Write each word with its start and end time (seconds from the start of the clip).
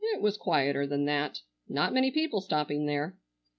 It 0.15 0.19
was 0.19 0.35
quieter 0.35 0.87
than 0.87 1.05
that. 1.05 1.41
Not 1.69 1.93
many 1.93 2.09
people 2.09 2.41
stopping 2.41 2.87
there." 2.87 3.17